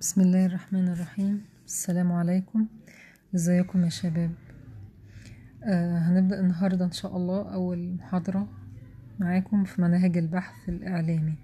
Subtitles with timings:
[0.00, 1.44] بسم الله الرحمن الرحيم.
[1.66, 2.66] السلام عليكم.
[3.34, 4.30] ازيكم يا شباب؟
[5.64, 8.48] آه هنبدأ النهاردة إن شاء الله أول محاضرة
[9.18, 11.34] معاكم في مناهج البحث الإعلامي.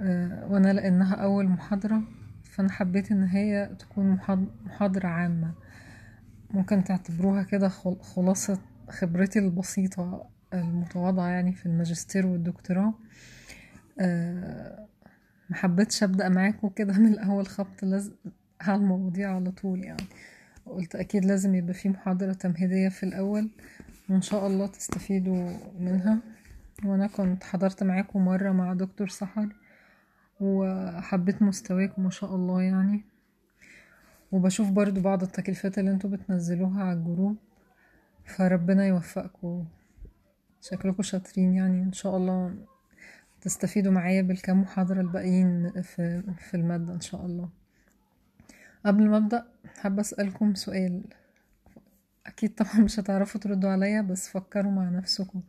[0.00, 2.02] آه وأنا لأنها أول محاضرة
[2.44, 5.54] فأنا حبيت إن هي تكون محاض- محاضرة عامة.
[6.50, 8.58] ممكن تعتبروها كده خل- خلاصة
[8.88, 12.94] خبرتي البسيطة المتواضعة يعني في الماجستير والدكتوراه.
[14.00, 14.86] آه
[15.52, 18.12] محبتش أبدأ معاكم كده من الأول خبط لازم
[18.60, 20.02] على المواضيع على طول يعني.
[20.66, 23.50] قلت أكيد لازم يبقى في محاضرة تمهيدية في الأول
[24.08, 26.18] وإن شاء الله تستفيدوا منها.
[26.84, 29.48] وأنا كنت حضرت معاكم مرة مع دكتور سحر
[30.40, 33.04] وحبيت مستواكم ما شاء الله يعني.
[34.32, 37.36] وبشوف برضو بعض التكليفات اللي أنتوا بتنزلوها على الجروب
[38.24, 39.64] فربنا يوفقكم
[40.60, 42.54] شكلكم شاطرين يعني إن شاء الله
[43.42, 47.48] تستفيدوا معايا بالكام محاضرة الباقيين في, في المادة إن شاء الله.
[48.86, 49.46] قبل ما أبدأ
[49.80, 51.02] حابة أسألكم سؤال.
[52.26, 55.42] أكيد طبعا مش هتعرفوا تردوا عليا بس فكروا مع نفسكم.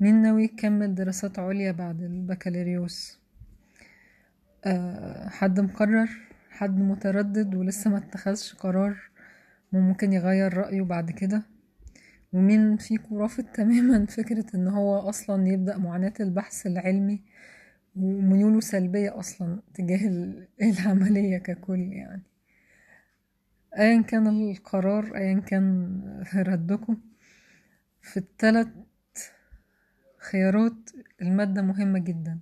[0.00, 3.18] مين ناوي يكمل دراسات عليا بعد البكالوريوس؟
[4.64, 6.08] أه حد مقرر؟
[6.50, 8.96] حد متردد ولسه ما اتخذش قرار؟
[9.72, 11.42] وممكن يغير رأيه بعد كده؟
[12.32, 17.22] ومين فيكم رافض تماما فكرة إن هو أصلا يبدأ معاناة البحث العلمي
[17.96, 22.22] وميوله سلبية أصلا تجاه ال- العملية ككل يعني.
[23.78, 26.00] ايا كان القرار ايا كان
[26.36, 26.96] ردكم.
[28.02, 28.68] في الثلاث
[30.18, 30.90] خيارات
[31.22, 32.38] المادة مهمة جدا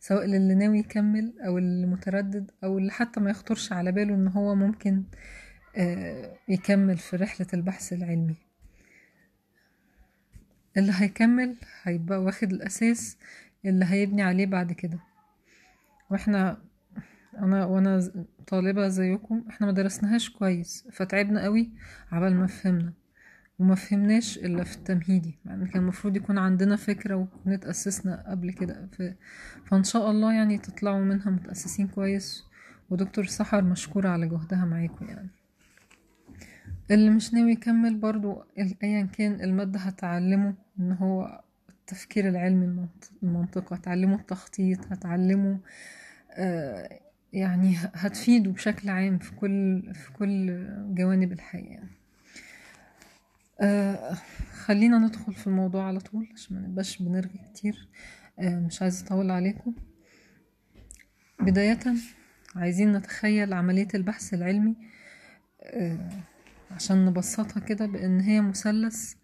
[0.00, 4.28] سواء للي ناوي يكمل أو اللي متردد أو اللي حتى ما يخطرش على باله إن
[4.28, 5.02] هو ممكن
[5.76, 8.36] آه، يكمل في رحلة البحث العلمي.
[10.78, 13.16] اللي هيكمل هيبقى واخد الأساس
[13.64, 14.98] اللي هيبني عليه بعد كده.
[16.10, 16.58] وإحنا
[17.38, 18.10] أنا وأنا
[18.46, 21.70] طالبة زيكم إحنا ما درسناهاش كويس فتعبنا قوي
[22.12, 22.92] عبال ما فهمنا.
[23.58, 28.88] وما فهمناش إلا في التمهيدي يعني كان المفروض يكون عندنا فكرة وكنا اتأسسنا قبل كده.
[28.92, 29.02] ف...
[29.66, 32.44] فإن شاء الله يعني تطلعوا منها متأسسين كويس.
[32.90, 35.28] ودكتور سحر مشكورة على جهدها معاكم يعني.
[36.90, 38.42] اللي مش ناوي يكمل برضو
[38.82, 40.54] ايا كان المادة هتعلمه.
[40.80, 45.60] إن هو التفكير العلمي المنط- المنطقي هتعلمه التخطيط هتعلمه
[46.32, 47.00] آه،
[47.32, 51.82] يعني هتفيده بشكل عام في كل في كل جوانب الحياة.
[53.60, 54.14] آه،
[54.52, 57.88] خلينا ندخل في الموضوع على طول عشان ما نبقاش بنرغي كتير
[58.38, 59.74] آه، مش عايزة أطول عليكم
[61.40, 61.78] بداية
[62.56, 64.76] عايزين نتخيل عملية البحث العلمي
[66.70, 69.14] عشان نبسطها كده بأن هي مثلث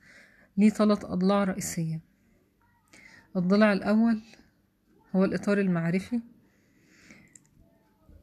[0.56, 2.00] ليه ثلاث أضلاع رئيسية.
[3.36, 4.22] الضلع الأول
[5.16, 6.20] هو الإطار المعرفي.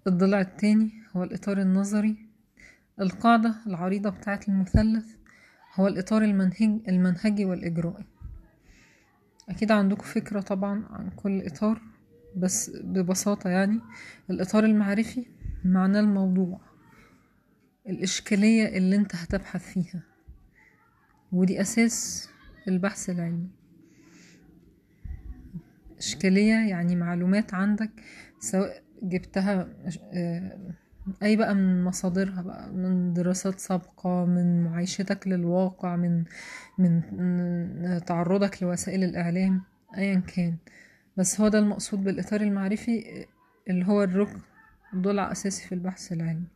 [0.07, 2.15] الضلع التاني هو الإطار النظري.
[3.01, 5.05] القاعدة العريضة بتاعة المثلث
[5.75, 8.05] هو الإطار المنهج المنهجي والإجرائي.
[9.49, 11.81] أكيد عندكم فكرة طبعا عن كل إطار
[12.37, 13.79] بس ببساطة يعني.
[14.29, 15.25] الإطار المعرفي
[15.65, 16.61] معناه الموضوع
[17.89, 20.10] الإشكالية اللي أنت هتبحث فيها.
[21.31, 22.29] ودي أساس
[22.67, 23.47] البحث العلمي.
[25.97, 27.89] إشكالية يعني معلومات عندك
[28.39, 29.67] سواء جبتها
[30.13, 30.57] آه،
[31.23, 36.23] أي بقى من مصادرها بقى من دراسات سابقة من معايشتك للواقع من
[36.77, 37.01] من
[38.05, 39.61] تعرضك لوسائل الإعلام
[39.97, 40.55] أيا كان.
[41.17, 43.25] بس هو ده المقصود بالإطار المعرفي
[43.69, 44.39] اللي هو الركن
[44.95, 46.47] ضلع أساسي في البحث العلمي.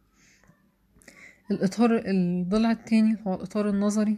[1.51, 4.17] الإطار الضلع التاني هو الإطار النظري.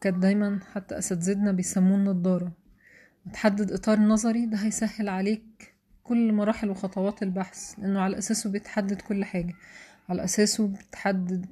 [0.00, 2.52] كانت دايما حتى أساتذتنا بيسموه النضارة
[3.32, 9.24] تحدد إطار نظري ده هيسهل عليك كل مراحل وخطوات البحث لأنه على أساسه بيتحدد كل
[9.24, 9.54] حاجة.
[10.08, 11.46] على أساسه بتحدد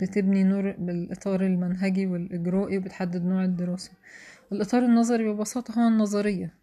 [0.00, 3.90] بتبني نور بالإطار المنهجي والإجرائي وبتحدد نوع الدراسة.
[4.52, 6.54] الإطار النظري ببساطة هو النظرية.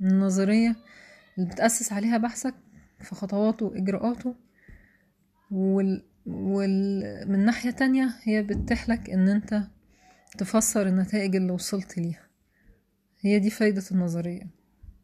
[0.00, 0.76] النظرية
[1.38, 2.54] اللي بتأسس عليها بحثك
[3.00, 4.34] في خطواته وإجراءاته
[5.50, 6.02] وال...
[6.26, 7.02] وال...
[7.28, 9.62] من ناحية تانية هي بتتيح إن أنت
[10.36, 12.26] تفسر النتائج اللي وصلت ليها
[13.20, 14.46] هي دي فايدة النظرية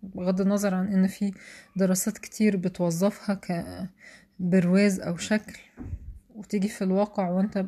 [0.03, 1.33] بغض النظر عن إن في
[1.77, 3.41] دراسات كتير بتوظفها
[4.41, 5.59] كبرواز أو شكل
[6.35, 7.67] وتيجي في الواقع وأنت.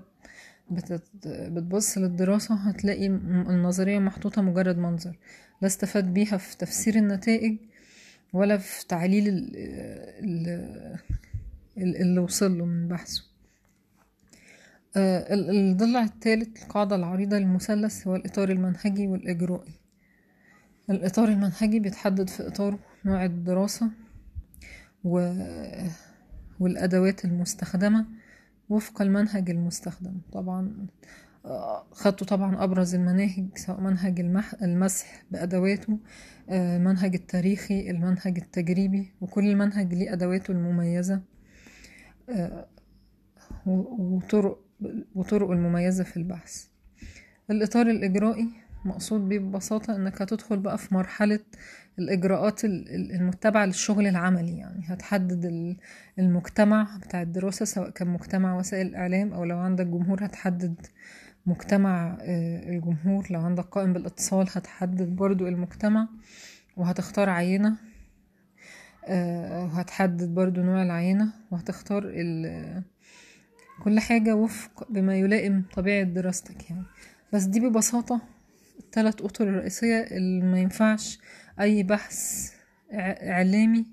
[1.24, 5.18] بتبص للدراسة هتلاقي النظرية محطوطة مجرد منظر
[5.62, 7.56] لا استفاد بيها في تفسير النتائج
[8.32, 9.52] ولا في تعليل ال...
[10.24, 10.48] ال...
[11.78, 13.22] ال- اللي وصل له من بحثه
[14.96, 19.72] الضلع الثالث القاعدة العريضة للمثلث هو الإطار المنهجي والإجرائي.
[20.90, 23.90] الإطار المنهجي بيتحدد في إطاره نوع الدراسة
[25.04, 25.34] و
[26.60, 28.06] والأدوات المستخدمة
[28.68, 30.20] وفق المنهج المستخدم.
[30.32, 30.86] طبعا
[31.44, 35.98] آه، خدتوا طبعا أبرز المناهج سواء منهج المح المسح بأدواته
[36.48, 41.20] آه، المنهج التاريخي المنهج التجريبي وكل منهج ليه أدواته المميزة.
[42.30, 42.66] آه،
[43.66, 44.63] وطرق
[45.14, 46.64] وطرق المميزة في البحث.
[47.50, 48.48] الإطار الإجرائي
[48.84, 51.38] مقصود بيه ببساطة إنك هتدخل بقى في مرحلة
[51.98, 54.82] الإجراءات المتبعة للشغل العملي يعني.
[54.86, 55.76] هتحدد
[56.18, 60.74] المجتمع بتاع الدراسة سواء كان مجتمع وسائل الإعلام أو لو عندك جمهور هتحدد
[61.46, 63.26] مجتمع آه، الجمهور.
[63.30, 66.08] لو عندك قائم بالاتصال هتحدد برضو المجتمع
[66.76, 67.76] وهتختار عينة
[69.06, 72.04] آه، وهتحدد برضو نوع العينة وهتختار
[73.82, 76.82] كل حاجة وفق بما يلائم طبيعة دراستك يعني.
[77.32, 78.20] بس دي ببساطة
[78.78, 81.18] الثلاث أطر الرئيسية اللي ما ينفعش
[81.60, 82.50] أي بحث
[82.92, 83.86] إعلامي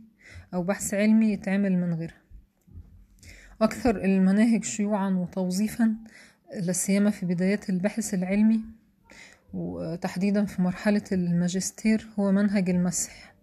[0.54, 2.22] أو بحث علمي يتعمل من غيرها.
[3.62, 5.96] أكثر المناهج شيوعا وتوظيفا
[6.62, 8.62] لاسيما في بدايات البحث العلمي
[9.54, 13.34] وتحديدا في مرحلة الماجستير هو منهج المسح.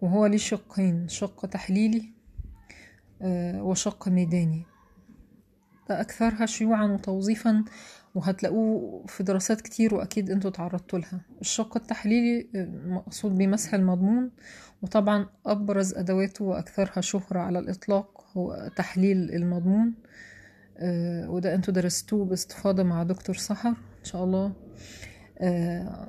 [0.00, 2.12] وهو ليه شقين شق تحليلي
[3.22, 4.62] آه، وشق ميداني.
[5.90, 7.64] أكثرها شيوعا وتوظيفا
[8.14, 11.20] وهتلاقوه في دراسات كتير وأكيد أنتوا تعرضتوا لها.
[11.40, 12.48] الشق التحليلي
[12.86, 14.30] مقصود بمسح المضمون
[14.82, 19.94] وطبعا أبرز أدواته وأكثرها شهرة على الإطلاق هو تحليل المضمون.
[20.78, 24.52] آه وده أنتوا درستوه باستفاضة مع دكتور سحر إن شاء الله.
[25.38, 26.08] آه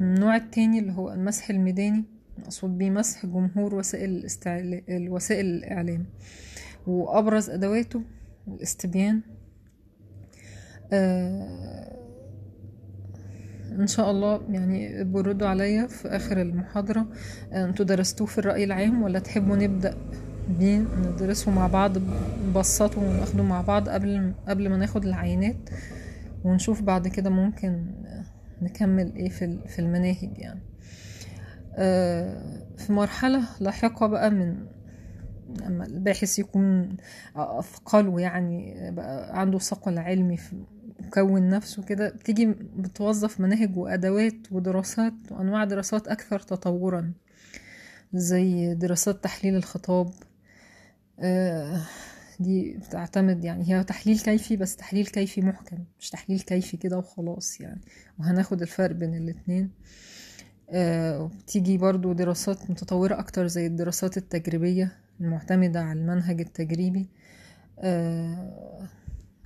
[0.00, 2.04] النوع التاني اللي هو المسح الميداني
[2.38, 4.82] مقصود بيه مسح جمهور وسائل الاستعل...
[4.88, 6.06] وسائل الإعلام.
[6.86, 8.02] وأبرز أدواته
[8.54, 9.20] الاستبيان.
[10.92, 11.96] آه
[13.72, 17.06] إن شاء الله يعني بردوا عليا في آخر المحاضرة.
[17.52, 19.94] آه أنتوا درستوه في الرأي العام ولا تحبوا نبدأ
[20.58, 21.98] بيه؟ ندرسه مع بعض
[22.48, 25.70] نبسطه وناخده مع بعض قبل قبل ما ناخد العينات.
[26.44, 27.86] ونشوف بعد كده ممكن
[28.62, 30.60] نكمل إيه في في المناهج يعني.
[31.76, 34.56] آه في مرحلة لاحقة بقى من
[35.60, 36.96] لما الباحث يكون
[37.36, 38.74] أثقله يعني
[39.30, 40.56] عنده ثقل علمي في
[41.00, 47.12] مكون نفسه كده بتيجي بتوظف مناهج وأدوات ودراسات وأنواع دراسات أكثر تطورا
[48.14, 50.10] زي دراسات تحليل الخطاب.
[51.20, 51.80] آه،
[52.40, 57.60] دي بتعتمد يعني هي تحليل كيفي بس تحليل كيفي محكم مش تحليل كيفي كده وخلاص
[57.60, 57.80] يعني.
[58.18, 59.70] وهناخد الفرق بين الاتنين.
[60.70, 64.92] آه، تيجي برضو دراسات متطورة أكتر زي الدراسات التجريبية.
[65.20, 67.08] المعتمدة على المنهج التجريبي.
[67.78, 68.88] آه،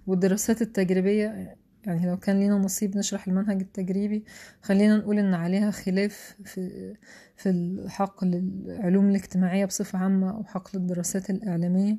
[0.06, 1.56] والدراسات التجريبية
[1.86, 4.24] يعني لو كان لينا نصيب نشرح المنهج التجريبي
[4.62, 6.94] خلينا نقول إن عليها خلاف في
[7.36, 11.96] في الحق للعلوم الاجتماعية بصفة عامة أو حق للدراسات الإعلامية.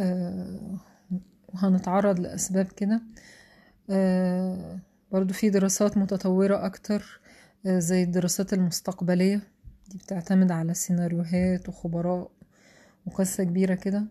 [0.00, 0.78] آه،
[1.48, 3.02] وهنتعرض لأسباب كده.
[3.90, 4.78] آه،
[5.12, 7.20] برضو في دراسات متطورة أكتر
[7.66, 9.42] زي الدراسات المستقبلية.
[9.88, 12.30] دي بتعتمد على سيناريوهات وخبراء
[13.06, 14.04] وقصة كبيرة كده.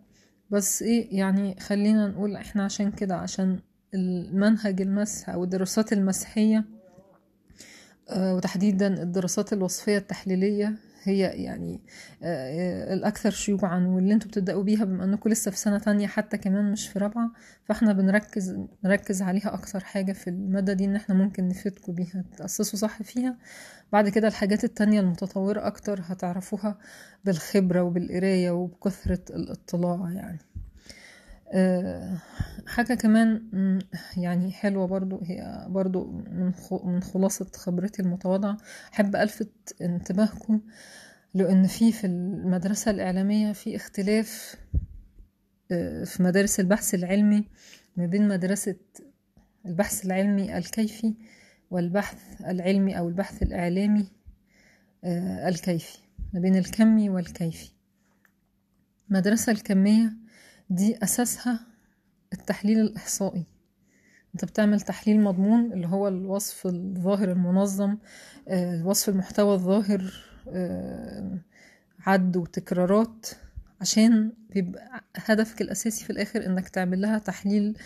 [0.50, 3.60] بس إيه يعني خلينا نقول إحنا عشان كده عشان
[3.94, 6.66] المنهج المسح أو الدراسات المسحية
[8.10, 10.76] آه، وتحديدا الدراسات الوصفية التحليلية
[11.08, 11.82] هي يعني
[12.24, 16.72] آه، الأكثر شيوعا واللي أنتوا بتبدأوا بيها بما أنكم لسه في سنة تانية حتى كمان
[16.72, 17.32] مش في رابعة
[17.66, 22.80] فإحنا بنركز نركز عليها أكثر حاجة في المادة دي إن إحنا ممكن نفيدكم بيها تأسسوا
[22.80, 23.38] صح فيها.
[23.94, 26.78] بعد كده الحاجات التانية المتطورة أكتر هتعرفوها
[27.26, 30.40] بالخبرة وبالقراية وبكثرة الاطلاع يعني.
[32.68, 33.42] حاجة كمان
[34.18, 36.12] يعني حلوة برضو هي برضو
[36.86, 38.58] من خلاصة خبرتي المتواضعة
[38.94, 40.62] أحب ألفت انتباهكم
[41.34, 44.56] لأن في في المدرسة الإعلامية في اختلاف
[45.72, 47.48] أه في مدارس البحث العلمي
[47.98, 48.76] ما بين مدرسة
[49.66, 51.14] البحث العلمي الكيفي
[51.72, 54.08] والبحث العلمي أو البحث الإعلامي
[55.04, 55.98] أه الكيفي
[56.34, 57.72] ما بين الكمي والكيفي.
[59.10, 60.14] المدرسة الكمية
[60.70, 61.60] دي أساسها
[62.34, 63.46] التحليل الإحصائي.
[64.36, 67.98] أنت بتعمل تحليل مضمون اللي هو الوصف الظاهر المنظم
[68.48, 70.14] آه، وصف المحتوى الظاهر
[70.50, 71.38] آه،
[72.00, 73.26] عد وتكرارات
[73.82, 77.78] عشان بيبقى هدفك الأساسي في الآخر إنك تعمل لها تحليل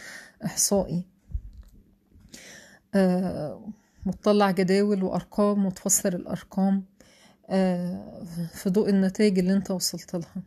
[0.45, 1.05] إحصائي.
[4.05, 6.83] وتطلع آه، جداول وأرقام وتفسر الأرقام
[8.53, 10.43] في ضوء النتائج اللي أنت وصلت لها.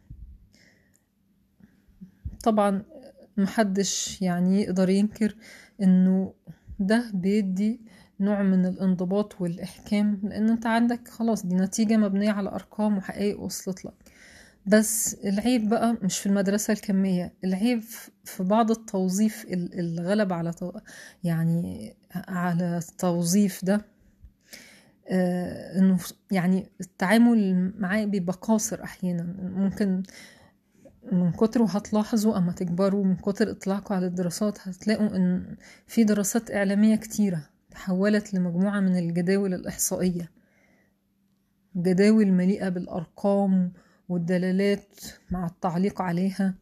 [2.44, 2.82] طبعا
[3.36, 5.36] محدش يعني يقدر ينكر
[5.82, 6.34] إنه
[6.78, 7.80] ده بيدي
[8.20, 13.84] نوع من الانضباط والإحكام لأن أنت عندك خلاص دي نتيجة مبنية على أرقام وحقائق وصلت
[13.84, 13.94] لك.
[14.66, 17.80] بس العيب بقى مش في المدرسة الكمية العيب
[18.24, 20.52] في بعض التوظيف الغلب على
[21.24, 23.86] يعني على التوظيف ده
[25.08, 25.98] آه إنه
[26.30, 29.22] يعني التعامل معاه بيبقى قاصر أحيانا.
[29.42, 30.02] ممكن
[31.12, 35.56] من كتر هتلاحظوا أما تكبروا من كتر اطلاعكم على الدراسات هتلاقوا إن
[35.86, 40.30] في دراسات إعلامية كتيرة تحولت لمجموعة من الجداول الإحصائية.
[41.76, 43.72] جداول مليئة بالأرقام
[44.08, 46.54] والدلالات مع التعليق عليها.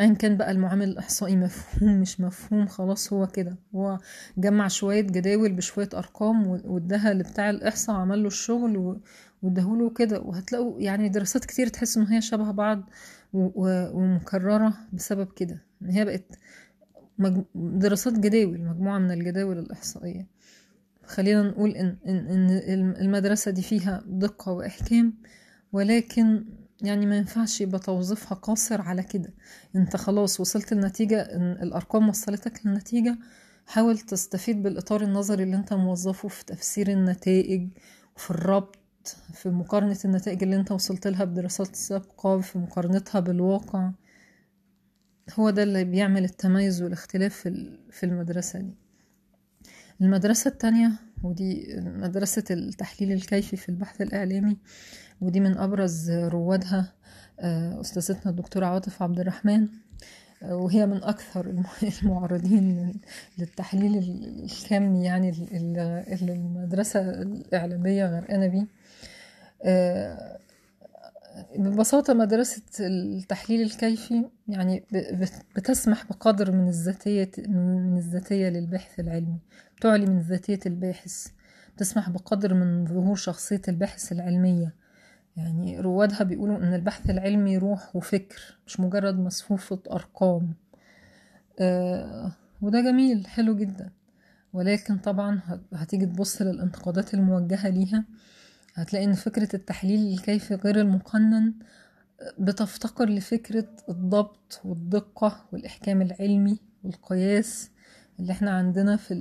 [0.00, 3.56] ايا كان بقى المعامل الإحصائي مفهوم مش مفهوم خلاص هو كده.
[3.74, 3.98] هو
[4.38, 9.00] جمع شوية جداول بشوية أرقام واداها لبتاع الإحصاء عمل له الشغل
[9.42, 10.20] واداهوله كده.
[10.20, 12.82] وهتلاقوا يعني دراسات كتير تحس إن هي شبه بعض.
[13.32, 15.62] ومكررة بسبب كده.
[15.82, 16.24] إن هي بقت
[17.54, 20.26] دراسات جداول مجموعة من الجداول الإحصائية.
[21.06, 25.14] خلينا نقول ان ان المدرسة دي فيها دقة وإحكام
[25.72, 26.44] ولكن
[26.82, 29.30] يعني ما ينفعش يبقى توظيفها قاصر على كده.
[29.76, 33.18] أنت خلاص وصلت النتيجة إن الأرقام وصلتك للنتيجة
[33.66, 37.68] حاول تستفيد بالإطار النظري اللي أنت موظفه في تفسير النتائج
[38.16, 38.77] وفي الربط
[39.32, 43.90] في مقارنة النتائج اللي انت وصلت لها بدراسات سابقة في مقارنتها بالواقع.
[45.34, 47.48] هو ده اللي بيعمل التميز والاختلاف
[47.90, 48.74] في المدرسة دي.
[50.00, 54.56] المدرسة التانية ودي مدرسة التحليل الكيفي في البحث الإعلامي
[55.20, 56.92] ودي من أبرز روادها
[57.40, 59.68] آه، أستاذتنا الدكتورة عاطف عبد الرحمن
[60.42, 61.64] آه، وهي من أكثر
[62.02, 62.94] المعرضين
[63.38, 63.98] للتحليل
[64.44, 68.66] الكمي يعني اللي المدرسة الإعلامية غرقانة بيه.
[71.58, 74.84] ببساطة مدرسة التحليل الكيفي يعني
[75.56, 79.38] بتسمح بقدر من الذاتية من الذاتية للباحث العلمي
[79.80, 81.26] تعلي من ذاتية الباحث
[81.76, 84.74] تسمح بقدر من ظهور شخصية الباحث العلمية.
[85.36, 90.54] يعني روادها بيقولوا إن البحث العلمي روح وفكر مش مجرد مصفوفة أرقام.
[91.60, 93.90] آه وده جميل حلو جدا.
[94.52, 95.40] ولكن طبعا
[95.74, 98.04] هتيجي تبص للانتقادات الموجهة ليها
[98.78, 101.52] هتلاقي إن فكرة التحليل الكيفي غير المقنن
[102.38, 107.70] بتفتقر لفكرة الضبط والدقة والإحكام العلمي والقياس
[108.20, 109.14] اللي إحنا عندنا في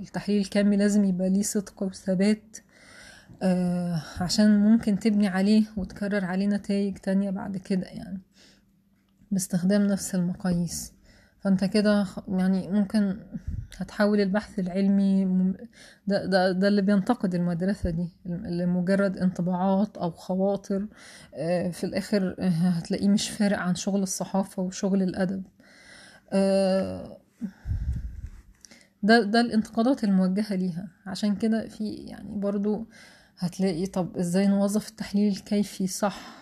[0.00, 2.56] التحليل الكمي لازم يبقى ليه صدق وثبات
[3.42, 8.20] آه عشان ممكن تبني عليه وتكرر عليه نتائج تانية بعد كده يعني
[9.30, 10.92] باستخدام نفس المقاييس.
[11.40, 13.16] فانت كده يعني ممكن
[13.76, 15.24] هتحول البحث العلمي
[16.06, 20.86] ده, ده, ده اللي بينتقد المدرسة دي اللي مجرد انطباعات أو خواطر
[21.34, 25.42] آه، في الآخر هتلاقيه مش فارق عن شغل الصحافة وشغل الأدب.
[26.32, 27.18] آه،
[29.02, 30.88] ده ده الانتقادات الموجهة ليها.
[31.06, 32.86] عشان كده في يعني برضو
[33.38, 36.37] هتلاقي طب إزاي نوظف التحليل الكيفي صح؟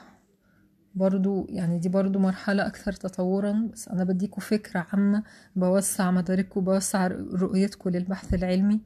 [0.96, 5.22] برضو يعني دي برضو مرحلة أكثر تطورا بس أنا بديكوا فكرة عامة
[5.56, 8.80] بوسع مداركوا بوسع رؤيتكوا للبحث العلمي.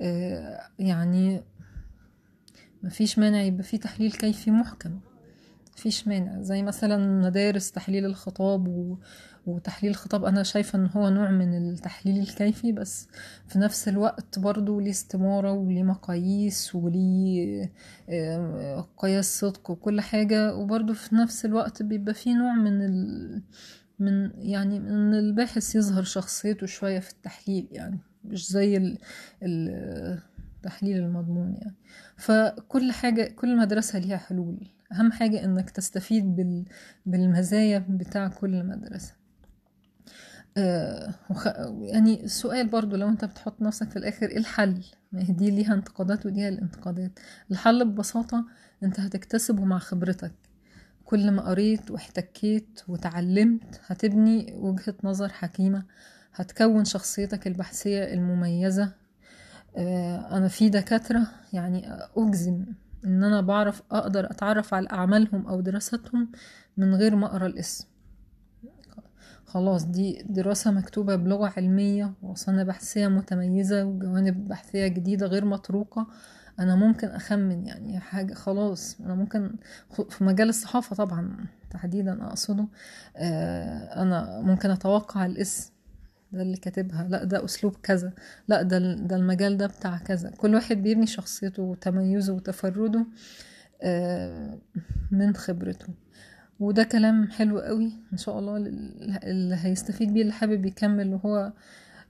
[0.00, 1.42] آه يعني
[2.82, 5.00] مفيش مانع يبقى في تحليل كيفي محكم.
[5.76, 6.40] مفيش مانع.
[6.42, 8.98] زي مثلا مدارس تحليل الخطاب و...
[9.46, 13.08] وتحليل الخطاب أنا شايفة إن هو نوع من التحليل الكيفي بس
[13.48, 17.72] في نفس الوقت برضو ليه استمارة وليه مقاييس وليه
[18.08, 20.54] آه، قياس صدق وكل حاجة.
[20.56, 23.42] وبرضو في نفس الوقت بيبقى فيه نوع من ال...
[23.98, 28.98] من يعني من الباحث يظهر شخصيته شوية في التحليل يعني مش زي ال...
[29.42, 31.74] التحليل المضمون يعني.
[32.16, 34.68] فكل حاجة كل مدرسة ليها حلول.
[34.94, 36.64] أهم حاجة إنك تستفيد بال...
[37.06, 39.12] بالمزايا بتاع كل مدرسة
[40.56, 41.46] آه وخ...
[41.80, 45.74] يعني السؤال برضو لو أنت بتحط نفسك في الآخر إيه الحل؟ ما هي دي ليها
[45.74, 47.18] انتقادات ودي الانتقادات.
[47.50, 48.44] الحل ببساطة
[48.82, 50.32] أنت هتكتسبه مع خبرتك.
[51.04, 55.84] كل ما قريت واحتكيت وتعلمت هتبني وجهة نظر حكيمة
[56.34, 58.92] هتكون شخصيتك البحثية المميزة.
[59.76, 62.64] آه أنا في دكاترة يعني أجزم
[63.04, 66.32] إن أنا بعرف أقدر أتعرف على أعمالهم أو دراستهم
[66.76, 67.86] من غير ما أقرأ الاسم.
[69.46, 76.06] خلاص دي دراسة مكتوبة بلغة علمية وصنة بحثية متميزة وجوانب بحثية جديدة غير مطروقة
[76.58, 79.56] أنا ممكن أخمن يعني حاجة خلاص أنا ممكن
[80.10, 82.66] في مجال الصحافة طبعا تحديدا أقصده
[83.16, 85.73] آه، أنا ممكن أتوقع الاسم
[86.34, 87.08] ده اللي كاتبها.
[87.08, 88.12] لا ده أسلوب كذا.
[88.48, 90.30] لا ده, ده المجال ده بتاع كذا.
[90.30, 93.06] كل واحد بيبني شخصيته وتميزه وتفرده
[93.82, 94.58] آه،
[95.10, 95.86] من خبرته.
[96.60, 98.56] وده كلام حلو قوي ان شاء الله
[99.24, 101.52] اللي هيستفيد بيه اللي حابب يكمل وهو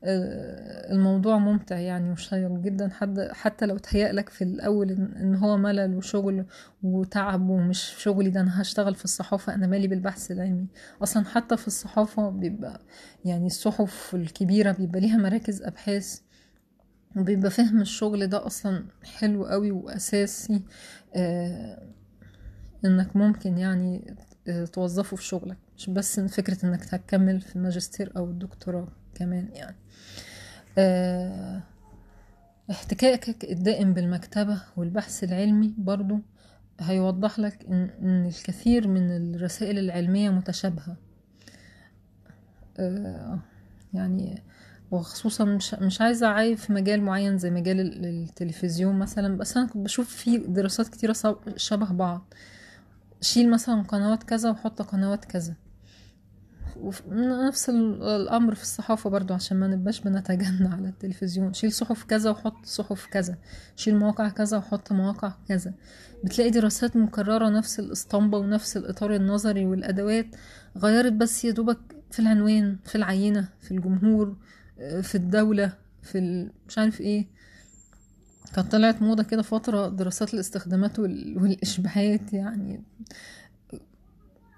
[0.07, 2.89] الموضوع ممتع يعني وشيق جدا.
[2.89, 6.45] حد حتى لو تهيألك في الأول إن هو ملل وشغل
[6.83, 10.67] وتعب ومش شغلي ده أنا هشتغل في الصحافة أنا مالي بالبحث العلمي.
[11.03, 12.81] أصلا حتى في الصحافة بيبقى
[13.25, 16.21] يعني الصحف الكبيرة بيبقى ليها مراكز أبحاث
[17.17, 20.63] وبيبقى فهم الشغل ده أصلا حلو قوي وأساسي
[21.17, 21.83] آه،
[22.85, 24.15] إنك ممكن يعني
[24.49, 25.57] آه، توظفه في شغلك.
[25.77, 28.89] مش بس فكرة إنك هتكمل في الماجستير أو الدكتوراه.
[29.15, 29.77] كمان يعني.
[30.79, 31.63] آه،
[32.71, 36.19] احتكاكك الدائم بالمكتبة والبحث العلمي برضو
[36.81, 40.97] هيوضح لك إن الكثير من الرسائل العلمية متشابهة.
[42.79, 43.39] آه،
[43.95, 44.43] يعني
[44.91, 49.67] وخصوصا مش, مش عايزة أعيب في مجال معين زي مجال ال- التلفزيون مثلا بس أنا
[49.67, 51.17] كنت بشوف فيه دراسات كتيرة
[51.57, 52.35] شبه بعض.
[53.21, 55.55] شيل مثلا قنوات كذا وحط قنوات كذا.
[56.85, 57.03] وف-
[57.49, 61.53] نفس ال- الأمر في الصحافة برضو عشان ما نبقاش بنتجنى على التلفزيون.
[61.55, 63.37] شيل صحف كذا وحط صحف كذا.
[63.77, 65.73] شيل مواقع كذا وحط مواقع كذا.
[66.25, 70.27] بتلاقي دراسات مكررة نفس الأسطمبة ونفس الإطار النظري والأدوات
[70.79, 71.79] غيرت بس يا دوبك
[72.11, 74.37] في العنوان في العينة في الجمهور
[74.79, 75.73] آه، في الدولة
[76.03, 76.49] في.
[76.69, 77.27] مش عارف إيه.
[78.55, 81.39] كانت طلعت موضة كده فترة دراسات الاستخدامات وال...
[81.43, 82.83] والإشباعات يعني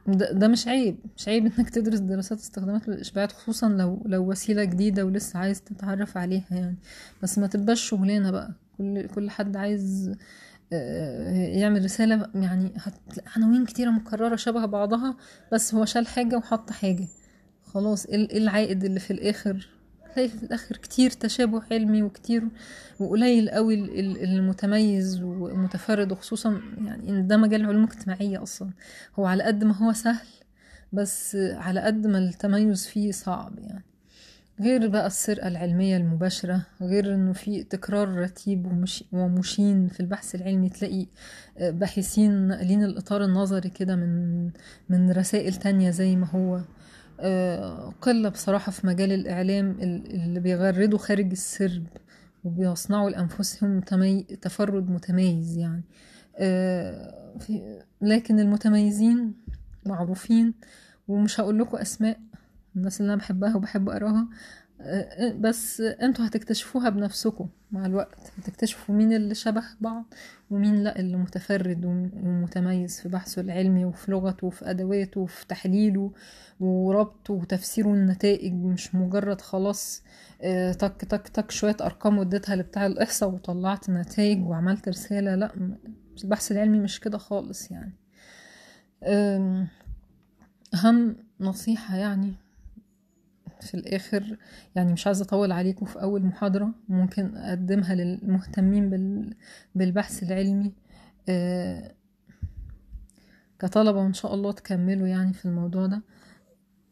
[0.09, 0.99] ده, ده مش عيب.
[1.17, 6.17] مش عيب إنك تدرس دراسات استخدامات والاشباعات خصوصا لو لو وسيلة جديدة ولسه عايز تتعرف
[6.17, 6.77] عليها يعني.
[7.23, 8.53] بس ما تبقاش شغلانة بقى.
[8.79, 10.13] كل كل حد عايز
[10.73, 12.73] آه، يعمل رسالة يعني
[13.37, 15.17] عناوين كتيرة مكررة شبه بعضها
[15.53, 17.09] بس هو شال حاجة وحط حاجة.
[17.65, 19.69] خلاص إيه إيه العائد اللي في الآخر؟
[20.17, 22.43] تلاقي في الآخر كتير تشابه علمي وكتير
[23.01, 28.71] وقليل قوي ال- ال- المتميز ومتفرد وخصوصا يعني إن ده مجال علوم اجتماعيه أصلا.
[29.19, 30.27] هو على قد ما هو سهل
[30.93, 33.85] بس على قد ما التميز فيه صعب يعني.
[34.61, 40.69] غير بقى السرقة العلمية المباشرة غير إنه في تكرار رتيب ومش ومشين في البحث العلمي
[40.69, 41.07] تلاقي
[41.61, 44.51] باحثين ناقلين الإطار النظري كده من
[44.89, 46.61] من رسائل تانية زي ما هو.
[48.01, 51.87] قلة بصراحة في مجال الإعلام ال- اللي بيغردوا خارج السرب
[52.45, 53.81] وبيصنعوا لأنفسهم.
[54.43, 55.83] تفرد متميز يعني
[56.39, 57.35] آه،.
[58.03, 59.35] لكن المتميزين
[59.87, 60.55] معروفين
[61.09, 62.19] ومش هقول لكم أسماء
[62.77, 64.29] الناس اللي أنا بحبها وبحب أقراها آه،
[65.41, 68.19] بس أنتوا هتكتشفوها بنفسكم مع الوقت.
[68.39, 70.05] هتكتشفوا مين اللي شبه بعض
[70.51, 76.13] ومين لا اللي متفرد وم- ومتميز في بحثه العلمي وفي لغته وفي أدواته وفي تحليله
[76.61, 80.03] وربطه وتفسيره النتائج مش مجرد خلاص
[80.43, 85.35] آه، تك تك تك شوية أرقام وديتها لبتاع الإحصاء وطلعت نتائج وعملت رسالة.
[85.35, 85.53] لا
[86.25, 87.93] البحث العلمي مش كده خالص يعني.
[89.05, 89.67] أم،
[90.75, 92.33] أهم نصيحة يعني
[93.61, 94.37] في الآخر
[94.77, 99.35] يعني مش عايزة أطول عليكم في أول محاضرة ممكن أقدمها للمهتمين بال-
[99.75, 100.73] بالبحث العلمي.
[101.29, 101.93] آه،
[103.59, 106.03] كطلبة وإن شاء الله تكملوا يعني في الموضوع ده.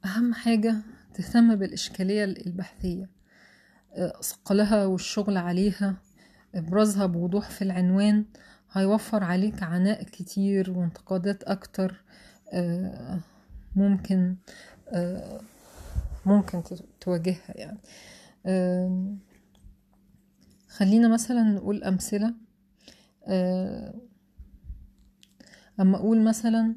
[0.05, 0.75] أهم حاجة
[1.15, 3.11] تهتم بالإشكالية البحثية.
[3.95, 5.97] آه، صقلها والشغل عليها
[6.55, 8.25] إبرازها بوضوح في العنوان
[8.73, 12.05] هيوفر عليك عناء كتير وانتقادات أكتر.
[12.53, 13.21] آه،
[13.77, 14.37] ممكن
[14.89, 15.41] آه،
[16.27, 16.63] ممكن
[17.01, 17.79] تواجهها يعني.
[20.69, 22.35] خلينا مثلا نقول أمثلة.
[23.27, 23.95] آه،
[25.81, 26.75] أما أقول مثلا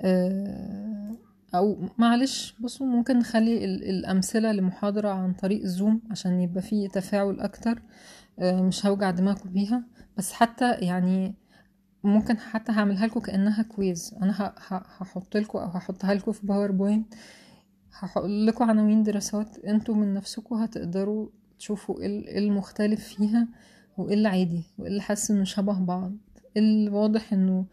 [0.00, 1.16] آه،
[1.54, 7.40] أو معلش بصوا ممكن نخلي ال- الأمثلة لمحاضرة عن طريق زوم عشان يبقى فيه تفاعل
[7.40, 7.82] أكتر.
[8.38, 9.84] آه، مش هوجع دماغكم بيها.
[10.16, 11.34] بس حتى يعني
[12.06, 14.52] ممكن حتى هعملها لكم كأنها quiz ه-
[14.98, 17.14] هحط لكم أو هحطها لكم في PowerPoint
[17.98, 23.48] هقول لكم عناوين دراسات أنتوا من نفسكم هتقدروا تشوفوا إيه إيه المختلف فيها
[23.98, 26.12] وإيه العادي وإيه اللي حاسس إنه شبه بعض.
[26.56, 27.64] إيه الواضح إنه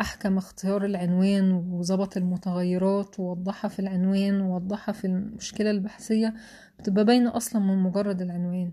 [0.00, 6.34] أحكم اختيار العنوان وظبط المتغيرات ووضحها في العنوان ووضحها في المشكلة البحثية.
[6.78, 8.70] بتبقى باينة أصلا من مجرد العنوان.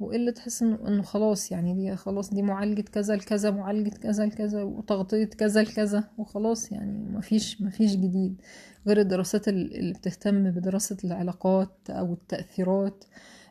[0.00, 5.24] اللي تحس انه خلاص يعني دي خلاص دي معالجة كذا لكذا معالجة كذا لكذا وتغطية
[5.24, 8.40] كذا لكذا وخلاص يعني مفيش مفيش جديد.
[8.86, 13.04] غير الدراسات ال- اللي بتهتم بدراسة العلاقات أو التأثيرات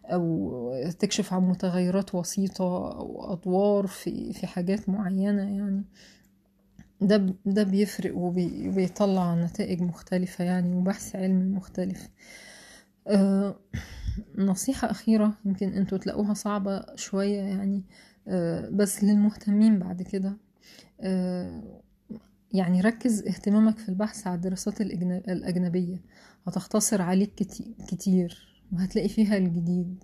[0.06, 5.84] أو تكشف عن متغيرات وسيطة أو أدوار في في حاجات معينة يعني.
[7.02, 12.10] ده ده بيفرق وبي- وبيطلع نتائج مختلفة يعني وبحث علمي مختلف.
[13.08, 13.56] آه،
[14.38, 17.84] نصيحة أخيرة يمكن أنتوا تلاقوها صعبة شوية يعني
[18.28, 20.38] آه، بس للمهتمين بعد كده.
[21.02, 21.82] آه،
[22.54, 26.02] يعني ركز اهتمامك في البحث على الدراسات الأجنبية.
[26.48, 27.34] هتختصر عليك
[27.88, 30.04] كتير وهتلاقي فيها الجديد.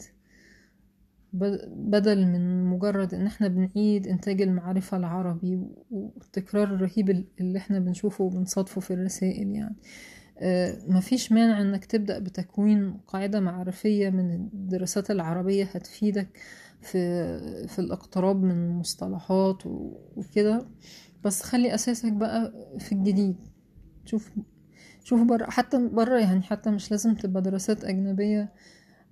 [1.33, 5.59] بدل من مجرد إن إحنا بنعيد إنتاج المعرفة العربي
[5.91, 9.75] والتكرار الرهيب اللي إحنا بنشوفه وبنصادفه في الرسائل يعني.
[10.87, 16.27] مفيش مانع إنك تبدأ بتكوين قاعدة معرفية من الدراسات العربية هتفيدك
[16.81, 16.97] في,
[17.67, 20.67] في الاقتراب من المصطلحات وكده.
[21.23, 23.35] بس خلي أساسك بقى في الجديد.
[24.05, 24.31] شوف
[25.03, 28.53] شوف بره حتى بره يعني حتى مش لازم تبقى دراسات أجنبية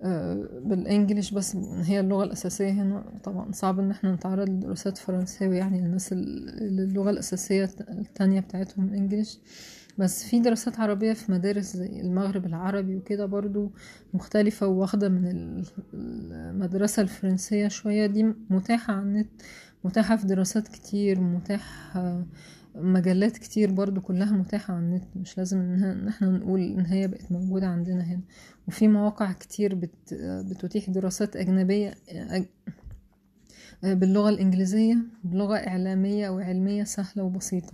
[0.04, 3.20] آه، بالإنجليش بس هي اللغة الأساسية هنا.
[3.24, 9.38] طبعا صعب إن إحنا نتعرض لدراسات فرنساوي يعني الناس اللي اللغة الأساسية التانية بتاعتهم الانجليش
[9.98, 13.70] بس في دراسات عربية في مدارس زي المغرب العربي وكده برضو
[14.14, 15.62] مختلفة وواخدة من
[15.94, 18.06] المدرسة الفرنسية شوية.
[18.06, 19.28] دي متاحة على النت
[19.84, 21.98] متاحة في دراسات كتير متاح
[22.74, 25.04] مجلات كتير برضو كلها متاحة على النت.
[25.16, 28.20] مش لازم إن إحنا نقول إن هي بقت موجودة عندنا هنا.
[28.68, 30.14] وفي مواقع كتير بت
[30.50, 31.94] بتتيح دراسات أجنبية
[33.82, 37.72] باللغة الإنجليزية بلغة إعلامية أو علمية سهلة وبسيطة.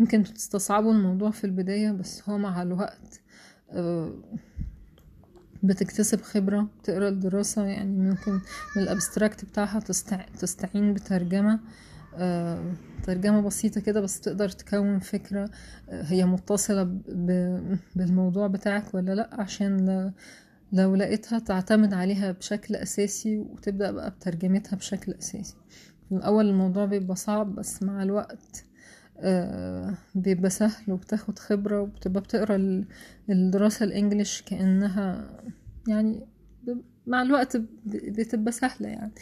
[0.00, 3.20] يمكن تستصعبوا الموضوع في البداية بس هو مع الوقت
[5.62, 8.32] بتكتسب خبرة تقرا الدراسة يعني ممكن
[8.76, 9.80] من الأبستراكت بتاعها
[10.38, 11.60] تستعين بترجمة
[12.14, 15.50] آه، ترجمة بسيطة كده بس تقدر تكون فكرة
[15.88, 16.82] آه، هي متصلة
[17.96, 20.12] بالموضوع بتاعك ولا لأ؟ عشان
[20.72, 25.56] لو لقيتها تعتمد عليها بشكل أساسي وتبدأ بقى بترجمتها بشكل أساسي.
[26.08, 28.64] في الأول الموضوع بيبقى صعب بس مع الوقت
[29.20, 32.84] آه، بيبقى سهل وبتاخد خبرة وبتبقى بتقرأ
[33.30, 35.30] الدراسة الإنجليش كأنها
[35.88, 36.26] يعني
[37.06, 39.12] مع الوقت بتبقى سهلة يعني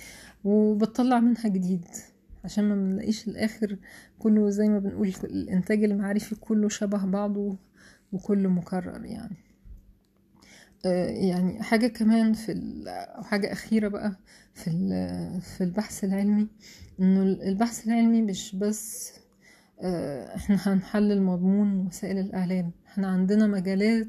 [0.44, 1.84] وبتطلع منها جديد.
[2.44, 3.76] عشان ما بنلاقيش الآخر
[4.18, 7.56] كله زي ما بنقول الإنتاج المعرفي كله شبه بعضه
[8.12, 9.36] وكله مكرر يعني.
[11.08, 12.52] يعني حاجة كمان في
[12.88, 14.16] أو حاجة أخيرة بقى
[14.54, 14.70] في
[15.56, 16.48] في البحث العلمي
[17.00, 19.12] إنه البحث العلمي مش بس
[19.80, 24.08] آه، إحنا هنحلل مضمون وسائل الإعلام إحنا عندنا مجالات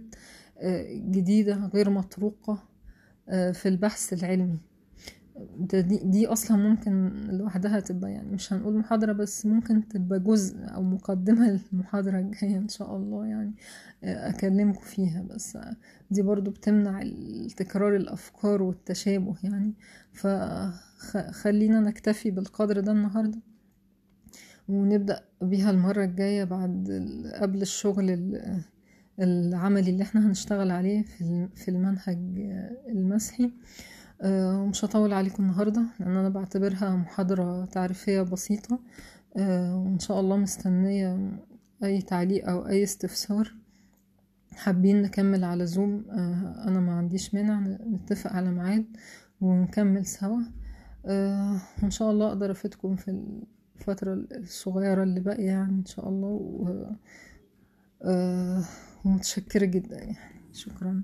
[0.60, 2.64] آه، جديدة غير مطروقة
[3.30, 4.60] آه، في البحث العلمي.
[5.60, 10.84] دي, دي أصلا ممكن لوحدها تبقى يعني مش هنقول محاضرة بس ممكن تبقى جزء أو
[10.84, 13.54] مقدمة للمحاضرة الجاية إن شاء الله يعني
[14.04, 15.22] أكلمكم فيها.
[15.22, 15.58] بس
[16.12, 17.04] دي برضو بتمنع
[17.58, 19.74] تكرار الأفكار والتشابه يعني.
[20.14, 23.40] فخلينا نكتفي بالقدر ده النهارده
[24.70, 26.90] ونبدأ بيها المرة الجاية بعد
[27.42, 28.10] قبل الشغل
[29.20, 31.04] العملي اللي إحنا هنشتغل عليه
[31.56, 32.18] في المنهج
[32.90, 33.44] المسحي.
[33.46, 33.52] آه،
[34.26, 38.80] ومش هطول عليكم النهاردة لأن أنا بعتبرها محاضرة تعريفية بسيطة.
[39.38, 41.32] آه، وإن شاء الله مستنية
[41.84, 43.54] أي تعليق أو أي استفسار.
[44.56, 48.86] حابين نكمل على زوم آه، أنا ما عنديش مانع نتفق على ميعاد
[49.42, 50.42] ونكمل سوا.
[51.06, 53.24] وإن شاء الله أقدر أفيدكم في
[53.80, 56.28] الفترة الصغيرة اللي باقية يعني إن شاء الله.
[56.28, 56.86] و...
[58.04, 58.64] آه،
[59.06, 60.18] ومتشكرة جدا يعني.
[60.54, 61.04] شكرا.